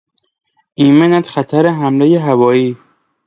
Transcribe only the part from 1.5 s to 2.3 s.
حملهی